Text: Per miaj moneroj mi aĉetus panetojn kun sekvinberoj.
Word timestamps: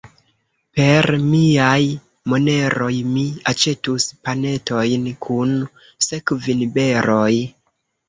Per 0.77 1.07
miaj 1.25 1.81
moneroj 2.33 2.89
mi 3.11 3.27
aĉetus 3.53 4.09
panetojn 4.27 5.09
kun 5.29 5.57
sekvinberoj. 6.11 7.33